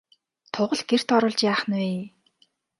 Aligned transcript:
Тугал 0.53 0.81
гэрт 0.89 1.07
оруулж 1.15 1.39
яах 1.51 1.61
нь 1.69 1.75
вэ? 1.79 1.89